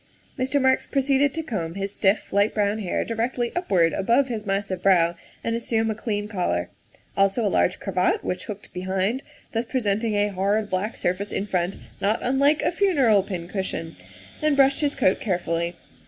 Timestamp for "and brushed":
14.41-14.81